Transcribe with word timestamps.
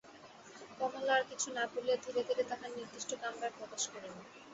কমলা 0.79 1.13
আর 1.17 1.23
কিছু 1.29 1.47
না 1.55 1.63
বলিয়া 1.71 1.97
ধীরে 2.05 2.21
ধীরে 2.27 2.43
তাহার 2.49 2.69
নির্দিষ্ট 2.77 3.11
কামরায় 3.21 3.55
প্রবেশ 3.57 3.83
করিল। 3.91 4.15